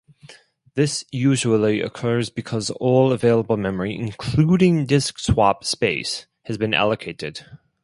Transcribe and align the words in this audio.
This 0.73 1.05
usually 1.11 1.79
occurs 1.79 2.31
because 2.31 2.71
all 2.79 3.13
available 3.13 3.55
memory, 3.55 3.95
including 3.95 4.87
disk 4.87 5.19
swap 5.19 5.63
space, 5.63 6.25
has 6.45 6.57
been 6.57 6.73
allocated. 6.73 7.45